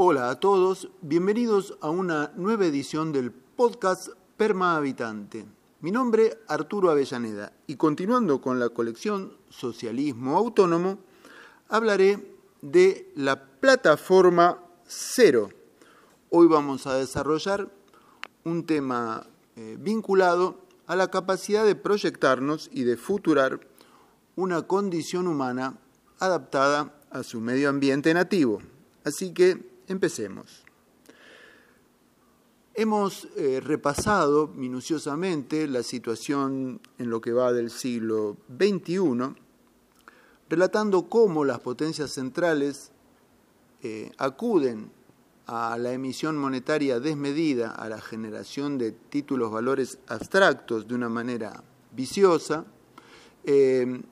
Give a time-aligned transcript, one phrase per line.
[0.00, 5.44] Hola a todos, bienvenidos a una nueva edición del podcast Perma Habitante.
[5.80, 11.00] Mi nombre Arturo Avellaneda y continuando con la colección Socialismo Autónomo,
[11.68, 12.32] hablaré
[12.62, 15.48] de la plataforma cero.
[16.30, 17.68] Hoy vamos a desarrollar
[18.44, 19.26] un tema
[19.56, 23.58] eh, vinculado a la capacidad de proyectarnos y de futurar
[24.36, 25.76] una condición humana
[26.20, 28.60] adaptada a su medio ambiente nativo.
[29.02, 30.64] Así que empecemos.
[32.74, 39.34] Hemos eh, repasado minuciosamente la situación en lo que va del siglo XXI,
[40.48, 42.92] relatando cómo las potencias centrales
[43.82, 44.92] eh, acuden
[45.46, 51.64] a la emisión monetaria desmedida, a la generación de títulos valores abstractos de una manera
[51.92, 52.64] viciosa,
[53.44, 54.02] eh,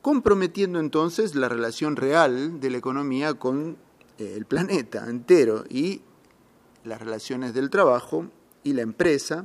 [0.00, 3.76] comprometiendo entonces la relación real de la economía con
[4.18, 6.02] el planeta entero y
[6.84, 8.26] las relaciones del trabajo
[8.64, 9.44] y la empresa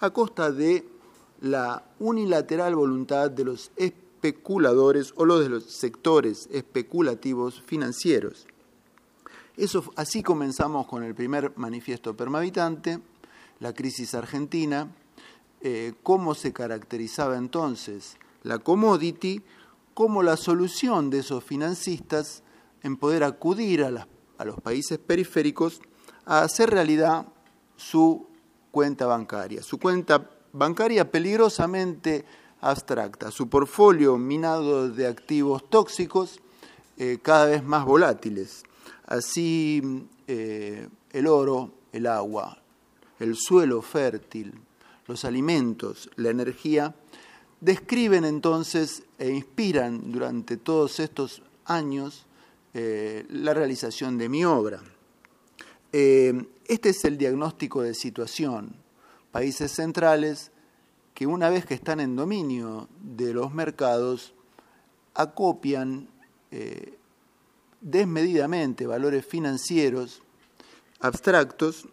[0.00, 0.86] a costa de
[1.40, 8.46] la unilateral voluntad de los especuladores o los de los sectores especulativos financieros.
[9.56, 13.00] Eso, así comenzamos con el primer manifiesto permavitante,
[13.60, 14.88] la crisis argentina,
[15.62, 19.42] eh, cómo se caracterizaba entonces la commodity
[19.94, 22.42] como la solución de esos financistas
[22.86, 24.06] en poder acudir a,
[24.38, 25.80] a los países periféricos
[26.24, 27.26] a hacer realidad
[27.76, 28.28] su
[28.70, 32.24] cuenta bancaria, su cuenta bancaria peligrosamente
[32.60, 36.40] abstracta, su portfolio minado de activos tóxicos
[36.96, 38.62] eh, cada vez más volátiles.
[39.04, 42.62] Así eh, el oro, el agua,
[43.18, 44.54] el suelo fértil,
[45.08, 46.94] los alimentos, la energía,
[47.60, 52.26] describen entonces e inspiran durante todos estos años
[52.78, 54.82] eh, la realización de mi obra.
[55.94, 58.76] Eh, este es el diagnóstico de situación.
[59.32, 60.50] Países centrales
[61.14, 64.34] que una vez que están en dominio de los mercados,
[65.14, 66.10] acopian
[66.50, 66.98] eh,
[67.80, 70.22] desmedidamente valores financieros
[71.00, 71.88] abstractos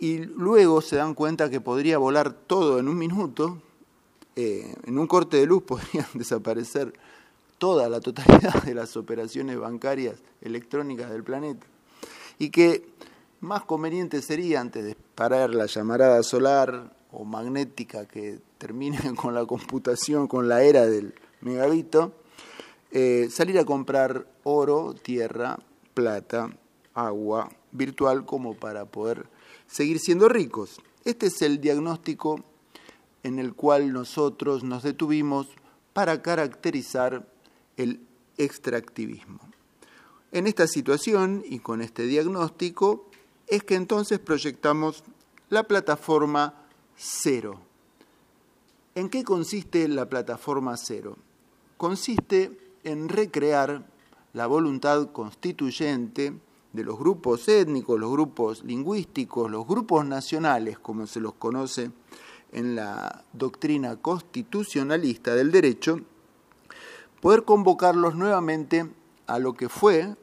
[0.00, 3.62] y luego se dan cuenta que podría volar todo en un minuto
[4.34, 6.92] en un corte de luz podrían desaparecer
[7.58, 11.66] toda la totalidad de las operaciones bancarias electrónicas del planeta.
[12.38, 12.88] Y que
[13.40, 19.44] más conveniente sería, antes de parar la llamarada solar o magnética que termine con la
[19.44, 22.12] computación, con la era del megabito,
[22.90, 25.58] eh, salir a comprar oro, tierra,
[25.94, 26.50] plata,
[26.94, 29.26] agua virtual como para poder
[29.66, 30.80] seguir siendo ricos.
[31.04, 32.42] Este es el diagnóstico
[33.22, 35.48] en el cual nosotros nos detuvimos
[35.92, 37.26] para caracterizar
[37.78, 38.00] el
[38.36, 39.40] extractivismo.
[40.30, 43.08] En esta situación y con este diagnóstico
[43.46, 45.02] es que entonces proyectamos
[45.48, 46.54] la plataforma
[46.96, 47.60] cero.
[48.94, 51.16] ¿En qué consiste la plataforma cero?
[51.78, 53.86] Consiste en recrear
[54.34, 56.34] la voluntad constituyente
[56.72, 61.90] de los grupos étnicos, los grupos lingüísticos, los grupos nacionales, como se los conoce
[62.52, 66.00] en la doctrina constitucionalista del derecho,
[67.20, 68.88] poder convocarlos nuevamente
[69.26, 70.16] a lo que fue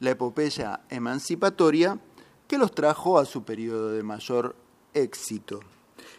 [0.00, 1.98] la epopeya emancipatoria
[2.46, 4.54] que los trajo a su periodo de mayor
[4.92, 5.60] éxito.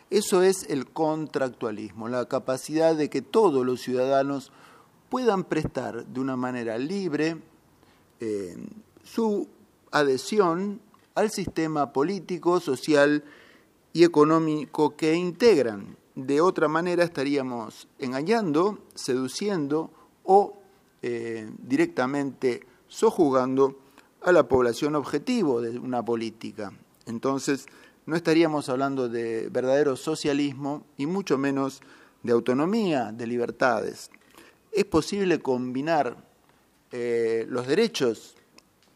[0.09, 4.51] Eso es el contractualismo, la capacidad de que todos los ciudadanos
[5.09, 7.37] puedan prestar de una manera libre
[8.19, 8.55] eh,
[9.03, 9.47] su
[9.91, 10.81] adhesión
[11.15, 13.23] al sistema político, social
[13.93, 15.97] y económico que integran.
[16.15, 19.91] De otra manera estaríamos engañando, seduciendo
[20.25, 20.57] o
[21.01, 23.79] eh, directamente sojugando
[24.21, 26.73] a la población objetivo de una política.
[27.05, 27.67] Entonces,
[28.05, 31.81] no estaríamos hablando de verdadero socialismo y mucho menos
[32.23, 34.09] de autonomía, de libertades.
[34.71, 36.17] Es posible combinar
[36.91, 38.35] eh, los derechos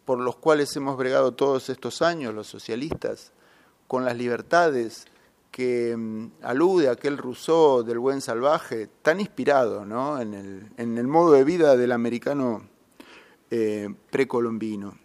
[0.05, 3.31] por los cuales hemos bregado todos estos años los socialistas
[3.87, 5.05] con las libertades
[5.59, 9.83] que mm, alude a aquel Rousseau del buen salvaje, tan inspirado
[10.21, 12.65] en, el, modo de vida del americano
[13.51, 14.97] eh, precolombino.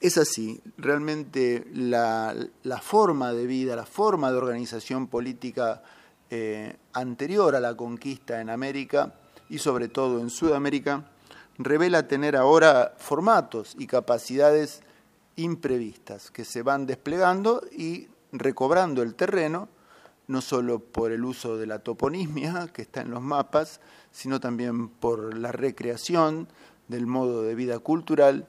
[0.00, 2.34] Es así, realmente la,
[2.80, 5.82] forma de vida, la forma de organización política
[6.30, 9.12] eh, anterior a la conquista en América
[9.50, 11.10] y sobre todo en Sudamérica,
[11.58, 14.80] revela tener ahora formatos y capacidades
[15.36, 18.08] imprevistas que se van desplegando y
[18.38, 19.68] recobrando el terreno,
[20.26, 24.88] no solo por el uso de la toponimia que está en los mapas, sino también
[24.88, 26.48] por la recreación
[26.88, 28.46] del modo de vida cultural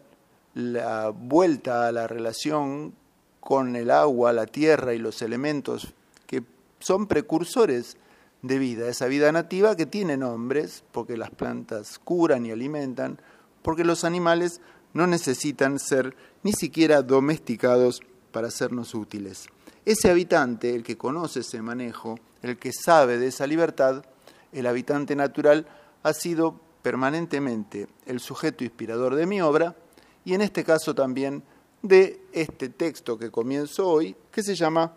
[0.54, 2.94] la vuelta a la relación
[3.42, 5.94] con el agua, la tierra y los elementos
[6.26, 6.44] que
[6.80, 7.98] son precursores
[8.42, 13.20] de vida, esa vida nativa que tiene nombres, porque las plantas curan y alimentan,
[13.62, 14.62] porque los animales
[14.94, 19.48] no necesitan ser ni siquiera domesticados para sernos útiles.
[19.86, 24.04] Ese habitante, el que conoce ese manejo, el que sabe de esa libertad,
[24.52, 25.68] el habitante natural,
[26.02, 29.76] ha sido permanentemente el sujeto inspirador de mi obra
[30.24, 31.44] y en este caso también
[31.84, 34.92] de este texto que comienzo hoy, que se llama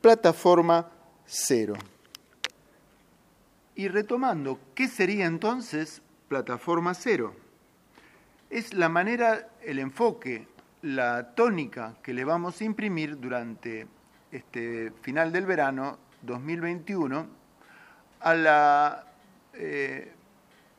[0.00, 0.90] Plataforma
[1.24, 1.74] Cero.
[3.76, 7.34] Y retomando, ¿qué sería entonces Plataforma Cero?
[8.50, 10.48] Es la manera, el enfoque,
[10.82, 13.86] la tónica que le vamos a imprimir durante
[14.32, 17.26] este final del verano 2021
[18.20, 19.06] a la
[19.52, 20.10] eh,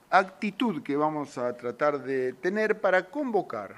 [0.10, 3.76] actitud que vamos a tratar de tener para convocar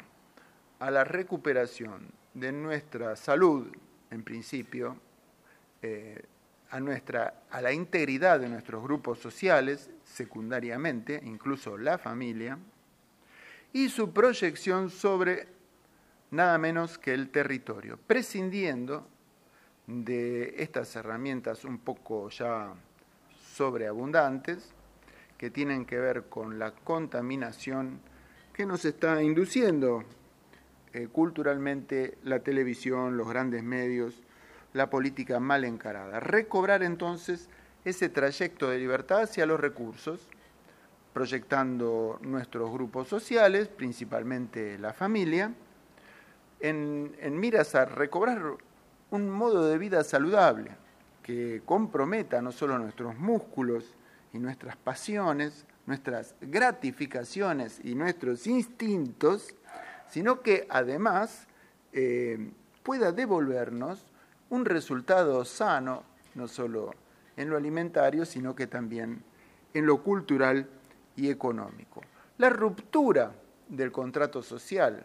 [0.80, 3.68] a la recuperación de nuestra salud,
[4.12, 4.98] en principio,
[5.82, 6.24] eh,
[6.70, 12.58] a, nuestra, a la integridad de nuestros grupos sociales, secundariamente, incluso la familia,
[13.74, 15.48] y su proyección sobre
[16.32, 19.08] nada menos que el territorio, prescindiendo
[19.88, 22.74] de estas herramientas un poco ya
[23.54, 24.74] sobreabundantes
[25.38, 28.00] que tienen que ver con la contaminación
[28.54, 30.04] que nos está induciendo
[30.94, 34.22] eh, culturalmente la televisión, los grandes medios,
[34.74, 36.20] la política mal encarada.
[36.20, 37.50] Recobrar entonces
[37.84, 40.28] ese trayecto de libertad hacia los recursos,
[41.14, 45.54] proyectando nuestros grupos sociales, principalmente la familia,
[46.62, 48.56] en, en miras a recobrar
[49.12, 50.72] un modo de vida saludable
[51.24, 53.94] que comprometa no solo nuestros músculos
[54.34, 59.56] y nuestras pasiones, nuestras gratificaciones y nuestros instintos,
[60.08, 61.48] sino que además
[61.94, 62.52] eh,
[62.84, 64.06] pueda devolvernos
[64.50, 66.04] un resultado sano,
[66.36, 66.94] no solo
[67.38, 69.24] en lo alimentario, sino que también
[69.74, 70.68] en lo cultural
[71.16, 72.02] y económico.
[72.38, 73.32] La ruptura
[73.68, 75.04] del contrato social,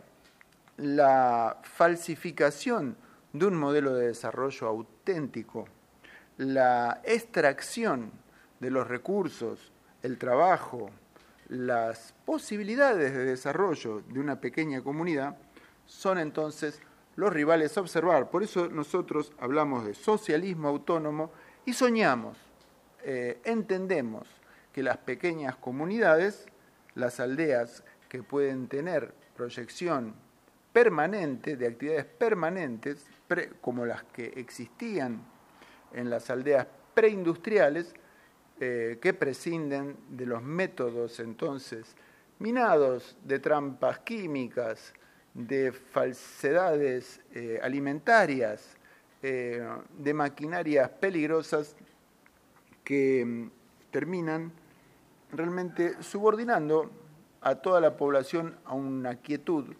[0.76, 2.96] la falsificación
[3.32, 5.66] de un modelo de desarrollo auténtico,
[6.36, 8.10] la extracción
[8.58, 9.72] de los recursos,
[10.02, 10.90] el trabajo,
[11.48, 15.36] las posibilidades de desarrollo de una pequeña comunidad
[15.86, 16.80] son entonces
[17.16, 18.30] los rivales a observar.
[18.30, 21.32] Por eso nosotros hablamos de socialismo autónomo
[21.66, 22.38] y soñamos,
[23.02, 24.28] eh, entendemos
[24.72, 26.46] que las pequeñas comunidades,
[26.94, 30.14] las aldeas que pueden tener proyección
[30.72, 33.06] permanente, de actividades permanentes,
[33.60, 35.22] como las que existían
[35.92, 37.94] en las aldeas preindustriales,
[38.60, 41.96] eh, que prescinden de los métodos entonces
[42.38, 44.92] minados de trampas químicas,
[45.34, 48.76] de falsedades eh, alimentarias,
[49.22, 49.66] eh,
[49.98, 51.76] de maquinarias peligrosas
[52.82, 53.50] que mm,
[53.90, 54.52] terminan
[55.32, 56.90] realmente subordinando
[57.40, 59.74] a toda la población a una quietud,